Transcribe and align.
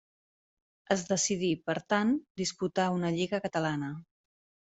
Es 0.95 1.03
decidí, 1.09 1.49
per 1.69 1.75
tant, 1.93 2.15
disputar 2.43 2.87
una 2.97 3.13
Lliga 3.19 3.43
Catalana. 3.47 3.93